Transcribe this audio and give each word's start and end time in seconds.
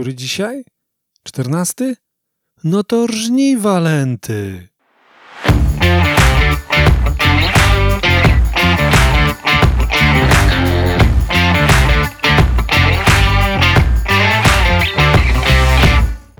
Który 0.00 0.14
dzisiaj? 0.14 0.64
Czternasty? 1.22 1.96
No 2.64 2.84
to 2.84 3.06
rżnij 3.06 3.56
walenty. 3.56 4.68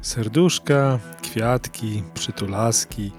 Serduszka, 0.02 0.98
kwiatki, 1.22 2.02
przytulaski, 2.14 3.12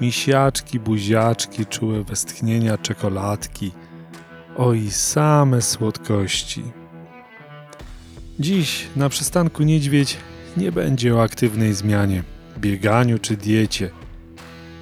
misiaczki, 0.00 0.80
buziaczki, 0.80 1.66
czułe 1.66 2.04
westchnienia, 2.04 2.78
czekoladki. 2.78 3.72
Oj, 4.56 4.90
same 4.90 5.62
słodkości. 5.62 6.81
Dziś 8.40 8.86
na 8.96 9.08
przystanku 9.08 9.62
Niedźwiedź 9.62 10.16
nie 10.56 10.72
będzie 10.72 11.14
o 11.14 11.22
aktywnej 11.22 11.74
zmianie, 11.74 12.22
bieganiu 12.58 13.18
czy 13.18 13.36
diecie. 13.36 13.90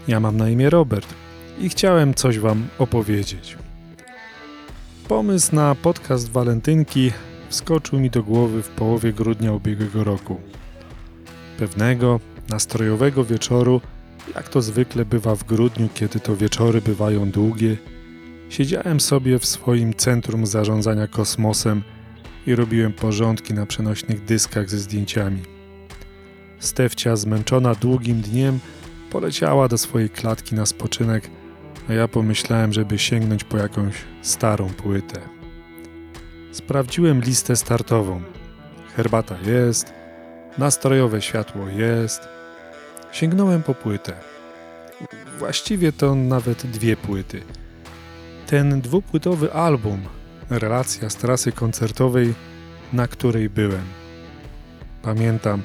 Ja 0.09 0.21
mam 0.21 0.37
na 0.37 0.49
imię 0.49 0.71
Robert 0.71 1.15
i 1.61 1.69
chciałem 1.69 2.15
coś 2.15 2.39
Wam 2.39 2.69
opowiedzieć. 2.79 3.57
Pomysł 5.09 5.55
na 5.55 5.75
podcast 5.75 6.31
Walentynki 6.31 7.13
wskoczył 7.49 8.01
mi 8.01 8.11
do 8.11 8.23
głowy 8.23 8.63
w 8.63 8.69
połowie 8.69 9.13
grudnia 9.13 9.53
ubiegłego 9.53 10.05
roku. 10.05 10.41
Pewnego 11.59 12.21
nastrojowego 12.49 13.25
wieczoru, 13.25 13.81
jak 14.35 14.49
to 14.49 14.63
zwykle 14.63 15.05
bywa 15.05 15.35
w 15.35 15.45
grudniu, 15.45 15.89
kiedy 15.95 16.21
to 16.21 16.37
wieczory 16.37 16.81
bywają 16.81 17.31
długie, 17.31 17.77
siedziałem 18.49 19.01
sobie 19.01 19.39
w 19.39 19.47
swoim 19.47 19.95
centrum 19.95 20.47
zarządzania 20.47 21.07
kosmosem 21.07 21.83
i 22.47 22.55
robiłem 22.55 22.93
porządki 22.93 23.55
na 23.55 23.67
przenośnych 23.67 24.25
dyskach 24.25 24.71
ze 24.71 24.79
zdjęciami. 24.79 25.43
Stefcia, 26.59 27.17
zmęczona 27.17 27.75
długim 27.75 28.21
dniem, 28.21 28.59
poleciała 29.11 29.69
do 29.69 29.79
swojej 29.79 30.11
klatki 30.11 30.55
na 30.55 30.67
spoczynek, 30.67 31.31
a 31.89 31.93
ja 31.93 32.09
pomyślałem, 32.09 32.73
żeby 32.73 32.99
sięgnąć 32.99 33.45
po 33.45 33.57
jakąś 33.57 33.95
starą 34.23 34.69
płytę. 34.69 35.21
Sprawdziłem 36.53 37.21
listę 37.21 37.57
startową. 37.57 38.23
Herbata 38.97 39.37
jest, 39.47 39.93
nastrojowe 40.59 41.23
światło 41.23 41.69
jest. 41.69 42.29
Sięgnąłem 43.13 43.63
po 43.63 43.75
płytę. 43.75 44.13
Właściwie 45.39 45.93
to 45.93 46.15
nawet 46.15 46.67
dwie 46.67 46.97
płyty. 46.97 47.43
Ten 48.47 48.81
dwupłytowy 48.81 49.53
album 49.53 50.01
relacja 50.51 51.11
z 51.11 51.17
trasy 51.17 51.53
koncertowej, 51.53 52.35
na 52.93 53.09
której 53.09 53.51
byłem. 53.51 53.85
Pamiętam, 55.03 55.63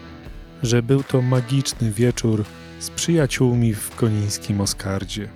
że 0.64 0.84
był 0.84 1.04
to 1.04 1.22
magiczny 1.22 1.92
wieczór 1.92 2.44
z 2.80 2.90
przyjaciółmi 2.90 3.74
w 3.74 3.96
konińskim 3.96 4.62
Oskardzie. 4.62 5.30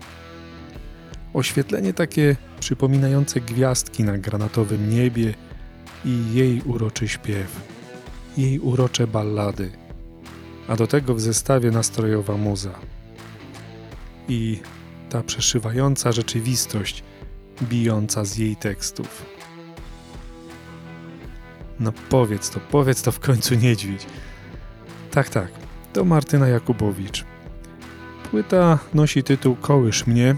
Oświetlenie 1.33 1.93
takie 1.93 2.35
przypominające 2.59 3.41
gwiazdki 3.41 4.03
na 4.03 4.17
granatowym 4.17 4.89
niebie 4.89 5.33
i 6.05 6.33
jej 6.33 6.61
uroczy 6.61 7.07
śpiew, 7.07 7.61
jej 8.37 8.59
urocze 8.59 9.07
ballady, 9.07 9.71
a 10.67 10.75
do 10.75 10.87
tego 10.87 11.15
w 11.15 11.21
zestawie 11.21 11.71
nastrojowa 11.71 12.37
muza. 12.37 12.79
I 14.27 14.59
ta 15.09 15.23
przeszywająca 15.23 16.11
rzeczywistość, 16.11 17.03
bijąca 17.63 18.25
z 18.25 18.37
jej 18.37 18.55
tekstów. 18.55 19.38
No 21.79 21.91
powiedz 22.09 22.49
to, 22.49 22.59
powiedz 22.71 23.01
to 23.01 23.11
w 23.11 23.19
końcu 23.19 23.55
niedźwiedź. 23.55 24.05
Tak, 25.11 25.29
tak, 25.29 25.51
to 25.93 26.05
Martyna 26.05 26.47
Jakubowicz. 26.47 27.25
Płyta 28.31 28.79
nosi 28.93 29.23
tytuł 29.23 29.55
Kołysz 29.55 30.07
mnie 30.07 30.35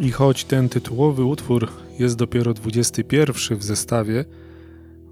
i 0.00 0.10
choć 0.10 0.44
ten 0.44 0.68
tytułowy 0.68 1.24
utwór 1.24 1.68
jest 1.98 2.16
dopiero 2.16 2.54
21 2.54 3.58
w 3.58 3.64
zestawie, 3.64 4.24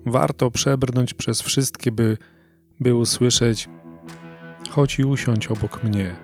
warto 0.07 0.51
przebrnąć 0.51 1.15
przez 1.15 1.43
wszystkie, 1.43 1.93
by, 1.93 2.19
by 2.81 2.95
usłyszeć 2.95 3.69
Chodź 4.71 4.99
i 4.99 5.05
usiądź 5.05 5.47
obok 5.47 5.85
mnie. 5.85 6.17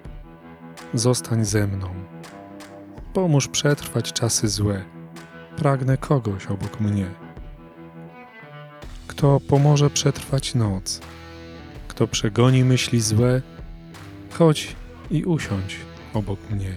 Zostań 0.94 1.44
ze 1.44 1.66
mną. 1.66 1.88
Pomóż 3.12 3.48
przetrwać 3.48 4.12
czasy 4.12 4.48
złe. 4.48 4.84
Pragnę 5.56 5.96
kogoś 5.96 6.46
obok 6.46 6.80
mnie 6.80 7.27
kto 9.18 9.40
pomoże 9.40 9.90
przetrwać 9.90 10.54
noc, 10.54 11.00
kto 11.88 12.08
przegoni 12.08 12.64
myśli 12.64 13.00
złe, 13.00 13.42
chodź 14.30 14.76
i 15.10 15.24
usiądź 15.24 15.76
obok 16.14 16.38
mnie, 16.50 16.72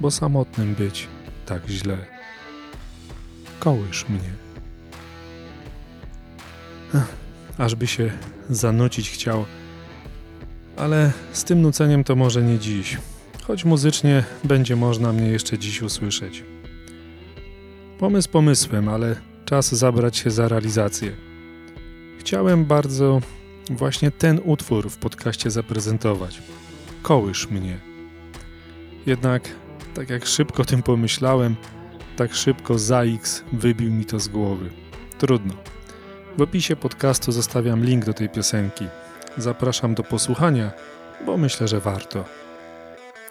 bo 0.00 0.10
samotnym 0.10 0.74
być 0.74 1.08
tak 1.46 1.68
źle. 1.68 1.98
Kołysz 3.60 4.06
mnie. 4.08 4.30
Ażby 7.58 7.86
się 7.86 8.10
zanucić 8.50 9.10
chciał, 9.10 9.44
ale 10.76 11.12
z 11.32 11.44
tym 11.44 11.62
nuceniem 11.62 12.04
to 12.04 12.16
może 12.16 12.42
nie 12.42 12.58
dziś, 12.58 12.96
choć 13.42 13.64
muzycznie 13.64 14.24
będzie 14.44 14.76
można 14.76 15.12
mnie 15.12 15.28
jeszcze 15.28 15.58
dziś 15.58 15.82
usłyszeć. 15.82 16.44
Pomysł 17.98 18.30
pomysłem, 18.30 18.88
ale 18.88 19.16
czas 19.44 19.74
zabrać 19.74 20.16
się 20.16 20.30
za 20.30 20.48
realizację. 20.48 21.27
Chciałem 22.28 22.64
bardzo 22.64 23.20
właśnie 23.70 24.10
ten 24.10 24.40
utwór 24.44 24.90
w 24.90 24.96
podcaście 24.96 25.50
zaprezentować. 25.50 26.42
Kołysz 27.02 27.50
mnie. 27.50 27.78
Jednak, 29.06 29.48
tak 29.94 30.10
jak 30.10 30.26
szybko 30.26 30.62
o 30.62 30.64
tym 30.64 30.82
pomyślałem, 30.82 31.56
tak 32.16 32.34
szybko 32.34 32.78
ZAX 32.78 33.42
wybił 33.52 33.92
mi 33.92 34.04
to 34.04 34.20
z 34.20 34.28
głowy. 34.28 34.70
Trudno. 35.18 35.54
W 36.38 36.42
opisie 36.42 36.76
podcastu 36.76 37.32
zostawiam 37.32 37.84
link 37.84 38.04
do 38.04 38.14
tej 38.14 38.28
piosenki. 38.28 38.86
Zapraszam 39.38 39.94
do 39.94 40.02
posłuchania, 40.02 40.70
bo 41.26 41.36
myślę, 41.36 41.68
że 41.68 41.80
warto. 41.80 42.24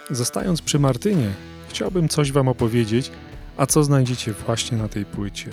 Zostając 0.10 0.62
przy 0.62 0.80
Martynie, 0.80 1.30
chciałbym 1.70 2.10
coś 2.10 2.32
Wam 2.32 2.48
opowiedzieć, 2.48 3.12
a 3.58 3.66
co 3.66 3.84
znajdziecie 3.84 4.34
właśnie 4.34 4.78
na 4.78 4.88
tej 4.88 5.06
płycie. 5.06 5.52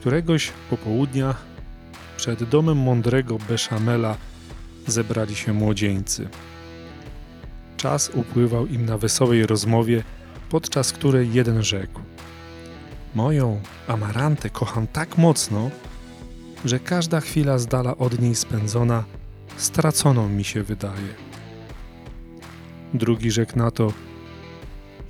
Któregoś 0.00 0.52
popołudnia 0.70 1.34
przed 2.16 2.44
domem 2.44 2.78
mądrego 2.78 3.38
Beszamela 3.48 4.16
zebrali 4.86 5.34
się 5.36 5.52
młodzieńcy. 5.52 6.28
Czas 7.76 8.10
upływał 8.14 8.66
im 8.66 8.86
na 8.86 8.98
wesołej 8.98 9.46
rozmowie, 9.46 10.02
podczas 10.50 10.92
której 10.92 11.32
jeden 11.32 11.62
rzekł: 11.62 12.00
Moją 13.14 13.60
amarantę 13.88 14.50
kocham 14.50 14.86
tak 14.86 15.18
mocno, 15.18 15.70
że 16.64 16.78
każda 16.78 17.20
chwila 17.20 17.58
z 17.58 17.66
dala 17.66 17.96
od 17.96 18.20
niej 18.20 18.34
spędzona 18.34 19.04
straconą 19.56 20.28
mi 20.28 20.44
się 20.44 20.62
wydaje. 20.62 21.14
Drugi 22.94 23.30
rzekł 23.30 23.58
na 23.58 23.70
to: 23.70 23.92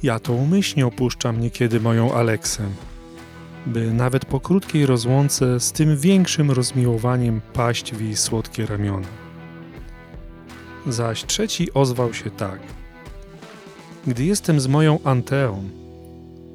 Ja 0.03 0.19
to 0.19 0.33
umyślnie 0.33 0.87
opuszczam 0.87 1.41
niekiedy 1.41 1.81
moją 1.81 2.15
Aleksę 2.15 2.69
by 3.67 3.93
nawet 3.93 4.25
po 4.25 4.41
krótkiej 4.41 4.87
rozłące 4.87 5.61
z 5.61 5.73
tym 5.73 5.97
większym 5.97 6.51
rozmiłowaniem 6.51 7.41
paść 7.53 7.95
w 7.95 8.01
jej 8.01 8.17
słodkie 8.17 8.67
ramiona. 8.67 9.09
Zaś 10.87 11.25
trzeci 11.25 11.73
ozwał 11.73 12.15
się 12.15 12.31
tak. 12.31 12.61
Gdy 14.07 14.25
jestem 14.25 14.61
z 14.61 14.67
moją 14.67 14.99
Anteą, 15.05 15.65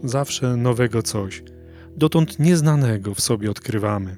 zawsze 0.03 0.57
nowego 0.57 1.03
coś, 1.03 1.43
dotąd 1.97 2.39
nieznanego 2.39 3.15
w 3.15 3.21
sobie 3.21 3.51
odkrywamy. 3.51 4.17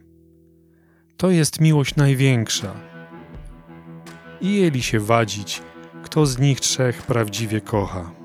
To 1.18 1.30
jest 1.30 1.62
miłość 1.62 1.96
największa. 1.96 2.74
I 4.42 4.56
jeli 4.56 4.84
się 4.84 5.00
wadzić, 5.00 5.62
kto 6.04 6.26
z 6.26 6.40
nich 6.40 6.60
trzech 6.60 7.04
prawdziwie 7.04 7.62
kocha. 7.62 8.17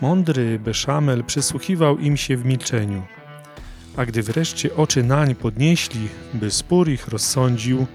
Mądry 0.00 0.58
Beszamel 0.58 1.24
przysłuchiwał 1.24 1.98
im 1.98 2.16
się 2.16 2.36
w 2.36 2.44
milczeniu, 2.44 3.02
a 3.96 4.06
gdy 4.06 4.22
wreszcie 4.22 4.76
oczy 4.76 5.02
nań 5.02 5.34
podnieśli, 5.34 6.08
by 6.34 6.50
spór 6.50 6.88
ich 6.88 7.08
rozsądził, 7.08 7.86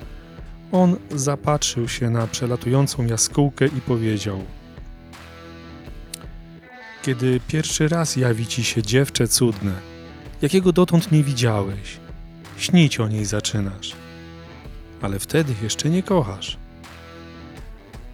on 0.71 0.98
zapatrzył 1.12 1.88
się 1.88 2.09
na 2.09 2.27
przelatującą 2.27 3.06
jaskółkę 3.06 3.65
i 3.65 3.81
powiedział 3.81 4.44
Kiedy 7.03 7.39
pierwszy 7.48 7.88
raz 7.88 8.15
jawi 8.15 8.48
ci 8.48 8.63
się 8.63 8.83
dziewczę 8.83 9.27
cudne, 9.27 9.74
jakiego 10.42 10.71
dotąd 10.71 11.12
nie 11.12 11.24
widziałeś, 11.24 11.98
śnić 12.57 13.00
o 13.00 13.07
niej 13.07 13.25
zaczynasz, 13.25 13.95
ale 15.01 15.19
wtedy 15.19 15.53
jeszcze 15.63 15.89
nie 15.89 16.03
kochasz. 16.03 16.57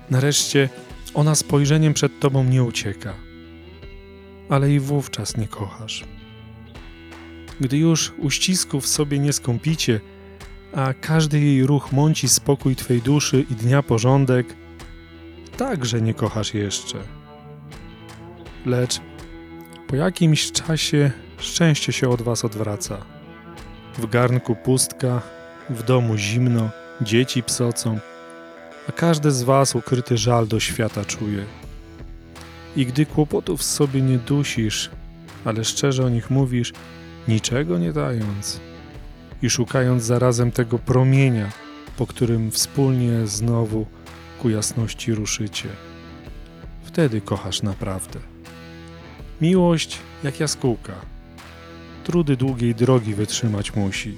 Nareszcie 0.10 0.70
ona 1.14 1.36
spojrzeniem 1.36 1.94
przed 1.94 2.20
tobą 2.20 2.44
nie 2.44 2.64
ucieka– 2.64 3.14
ale 4.50 4.72
i 4.72 4.80
wówczas 4.80 5.38
nie 5.38 5.48
kochasz. 5.48 6.04
Gdy 7.60 7.78
już 7.78 8.14
uścisków 8.18 8.88
sobie 8.88 9.20
nie 9.20 9.34
skąpicie, 9.34 10.00
a 10.74 10.94
każdy 10.94 11.40
jej 11.40 11.64
ruch 11.64 11.92
mąci 11.92 12.30
spokój 12.30 12.76
Twej 12.76 13.02
duszy 13.02 13.46
i 13.52 13.56
dnia 13.56 13.84
porządek, 13.84 14.56
także 15.58 16.02
nie 16.02 16.14
kochasz 16.14 16.54
jeszcze. 16.54 16.98
Lecz 18.66 19.00
po 19.88 19.96
jakimś 19.96 20.52
czasie 20.52 21.12
szczęście 21.38 21.94
się 21.94 22.10
od 22.10 22.22
Was 22.22 22.46
odwraca. 22.46 22.98
W 23.98 24.10
garnku 24.10 24.56
pustka, 24.56 25.22
w 25.70 25.84
domu 25.84 26.18
zimno, 26.18 26.70
dzieci 27.02 27.44
psocą, 27.44 28.00
a 28.90 28.92
każdy 28.92 29.32
z 29.32 29.44
Was 29.44 29.76
ukryty 29.76 30.18
żal 30.18 30.48
do 30.48 30.60
świata 30.60 31.06
czuje. 31.06 31.46
I 32.78 32.86
gdy 32.86 33.06
kłopotów 33.06 33.64
sobie 33.64 34.02
nie 34.02 34.18
dusisz, 34.18 34.90
ale 35.46 35.66
szczerze 35.66 36.06
o 36.06 36.10
nich 36.10 36.30
mówisz, 36.30 36.74
niczego 37.28 37.78
nie 37.78 37.94
dając 37.94 38.60
i 39.42 39.50
szukając 39.50 40.04
zarazem 40.04 40.52
tego 40.52 40.80
promienia, 40.80 41.50
po 41.98 42.08
którym 42.08 42.52
wspólnie 42.52 43.28
znowu 43.28 43.86
ku 44.42 44.50
jasności 44.50 45.14
ruszycie. 45.14 45.70
Wtedy 46.84 47.22
kochasz 47.22 47.64
naprawdę. 47.64 48.20
Miłość 49.42 50.00
jak 50.24 50.40
jaskółka. 50.40 50.94
Trudy 52.04 52.38
długiej 52.38 52.76
drogi 52.76 53.14
wytrzymać 53.14 53.76
musi. 53.76 54.18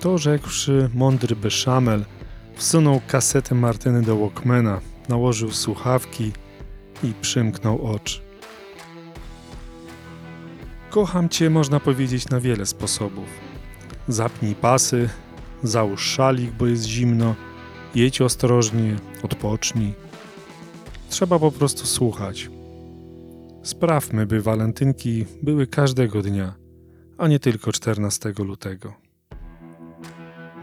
To 0.00 0.18
rzekłszy, 0.18 0.90
mądry 0.94 1.36
Beszamel 1.36 2.04
wsunął 2.54 3.00
kasetę 3.06 3.54
Martyny 3.54 4.02
do 4.02 4.16
Walkmana, 4.16 4.80
nałożył 5.08 5.50
słuchawki 5.50 6.32
i 7.02 7.12
przymknął 7.20 7.86
oczy. 7.86 8.20
Kocham 10.90 11.28
cię 11.28 11.50
można 11.50 11.80
powiedzieć 11.80 12.28
na 12.28 12.40
wiele 12.40 12.66
sposobów. 12.66 13.28
Zapnij 14.08 14.54
pasy, 14.54 15.08
załóż 15.62 16.06
szalik, 16.06 16.50
bo 16.50 16.66
jest 16.66 16.84
zimno, 16.84 17.34
jedź 17.94 18.20
ostrożnie, 18.20 18.96
odpocznij. 19.22 19.94
Trzeba 21.08 21.38
po 21.38 21.52
prostu 21.52 21.86
słuchać. 21.86 22.50
Sprawmy, 23.62 24.26
by 24.26 24.40
walentynki 24.40 25.26
były 25.42 25.66
każdego 25.66 26.22
dnia, 26.22 26.54
a 27.18 27.28
nie 27.28 27.38
tylko 27.38 27.72
14 27.72 28.32
lutego. 28.38 28.94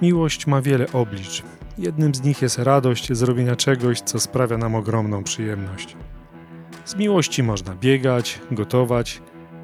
Miłość 0.01 0.47
ma 0.47 0.61
wiele 0.61 0.91
oblicz. 0.91 1.43
Jednym 1.77 2.15
z 2.15 2.23
nich 2.23 2.41
jest 2.41 2.59
radość 2.59 3.13
zrobienia 3.13 3.55
czegoś, 3.55 4.01
co 4.01 4.19
sprawia 4.19 4.57
nam 4.57 4.75
ogromną 4.75 5.23
przyjemność. 5.23 5.95
Z 6.85 6.95
miłości 6.95 7.43
można 7.43 7.75
biegać, 7.75 8.39
gotować, 8.51 9.21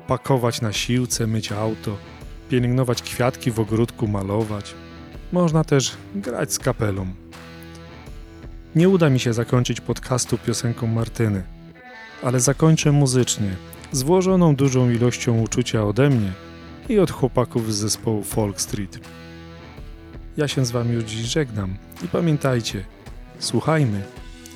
pakować 0.08 0.62
na 0.62 0.74
siłce, 0.74 1.28
myć 1.28 1.52
auto, 1.52 1.98
pielęgnować 2.50 3.02
kwiatki 3.02 3.52
w 3.52 3.60
ogródku, 3.60 4.08
malować. 4.08 4.74
Można 5.32 5.64
też 5.64 5.98
grać 6.16 6.54
z 6.54 6.60
kapelą. 6.60 7.08
Nie 8.76 8.90
uda 8.90 9.10
mi 9.10 9.20
się 9.20 9.34
zakończyć 9.34 9.82
podcastu 9.82 10.38
piosenką 10.38 10.88
Martyny, 10.88 11.44
ale 12.24 12.40
zakończę 12.40 12.92
muzycznie, 12.92 13.56
złożoną 13.92 14.56
dużą 14.56 14.90
ilością 14.90 15.42
uczucia 15.42 15.84
ode 15.84 16.10
mnie 16.10 16.32
i 16.90 17.00
od 17.00 17.12
chłopaków 17.12 17.74
z 17.74 17.78
zespołu 17.78 18.24
Folk 18.24 18.62
Street. 18.62 19.00
Ja 20.38 20.48
się 20.48 20.66
z 20.66 20.72
wami 20.72 20.94
już 20.94 21.04
dziś 21.04 21.22
żegnam 21.22 21.76
i 22.06 22.08
pamiętajcie, 22.08 22.84
słuchajmy 23.40 24.02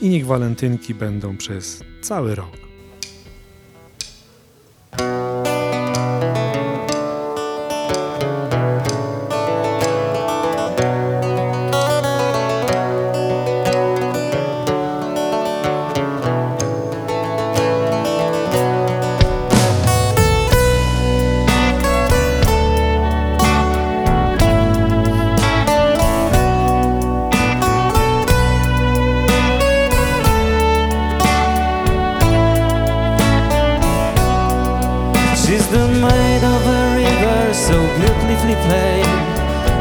i 0.01 0.09
niech 0.09 0.25
walentynki 0.25 0.95
będą 0.95 1.38
przez 1.38 1.83
cały 2.01 2.36
rok. 2.36 2.70
Maid 36.01 36.44
of 36.44 36.65
a 36.65 36.81
river 36.98 37.53
so 37.53 37.77
beautifully 37.94 38.57
plain 38.65 39.06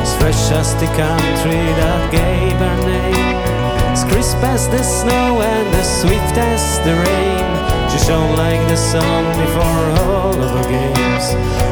As 0.05 0.13
fresh 0.21 0.53
as 0.53 0.75
the 0.77 0.85
country 0.93 1.65
that 1.81 2.13
gave 2.13 2.61
her 2.61 2.77
name. 2.85 3.37
As 3.89 4.05
crisp 4.05 4.37
as 4.45 4.69
the 4.69 4.83
snow 4.83 5.41
and 5.41 5.69
as 5.81 5.89
swift 6.03 6.37
as 6.37 6.77
the 6.85 6.93
rain. 6.93 7.49
She 7.89 7.99
shone 8.05 8.37
like 8.37 8.61
the 8.69 8.77
sun 8.77 9.25
before 9.41 9.85
all 10.05 10.37
of 10.37 10.51
her 10.61 10.69
games. 10.69 11.27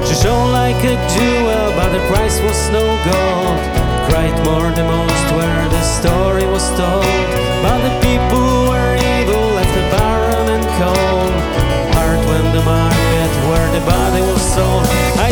She 0.08 0.14
shone 0.16 0.50
like 0.52 0.80
a 0.80 0.96
jewel 1.12 1.68
but 1.76 1.92
the 1.92 2.00
price 2.08 2.40
was 2.40 2.60
no 2.72 2.84
gold. 3.04 3.60
Cried 4.08 4.36
more 4.48 4.72
the 4.72 4.86
most 4.88 5.26
where 5.36 5.64
the 5.68 5.84
story 5.84 6.46
was 6.48 6.64
told. 6.80 7.04
But 7.60 7.84
the 7.84 7.92
people 8.00 8.47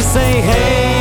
say 0.06 0.40
hey, 0.40 0.95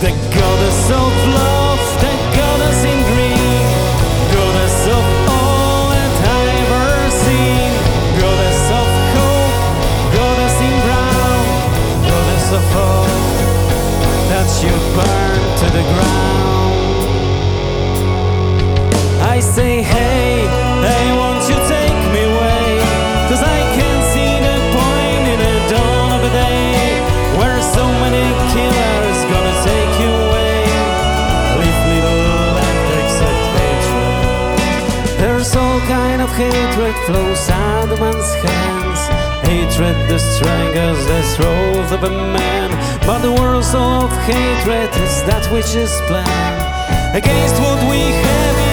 the 0.00 0.10
goddess 0.10 0.90
of 0.90 1.10
love, 1.34 1.80
the 1.98 2.12
goddess 2.38 2.84
in 2.84 2.98
green, 3.10 3.66
goddess 4.32 4.86
of 4.86 5.04
all 5.26 5.90
that 5.90 6.12
I've 6.22 6.54
ever 6.62 7.10
seen, 7.10 7.70
goddess 8.22 8.62
of 8.78 8.86
hope, 9.18 9.58
goddess 10.14 10.56
in 10.68 10.74
brown, 10.86 11.42
goddess 12.06 12.46
of 12.58 12.64
hope 12.78 13.10
that 14.30 14.48
you 14.62 14.70
burn 14.94 15.42
to 15.62 15.66
the 15.76 15.84
ground. 15.90 16.78
I 19.20 19.40
say, 19.40 19.82
hey, 19.82 20.37
hatred 36.88 37.06
flows 37.06 37.50
out 37.50 37.90
of 37.90 38.00
man's 38.00 38.32
hands. 38.34 39.00
Hatred 39.46 39.96
the 40.08 40.18
strangers 40.18 41.06
the 41.06 41.22
throat 41.36 41.92
of 41.92 42.04
a 42.04 42.10
man. 42.10 42.70
But 43.06 43.18
the 43.18 43.32
all 43.74 44.04
of 44.04 44.12
hatred 44.24 44.88
is 45.02 45.22
that 45.24 45.44
which 45.52 45.74
is 45.74 45.92
planned 46.06 47.16
against 47.16 47.60
what 47.60 47.78
we 47.90 48.00
have 48.00 48.68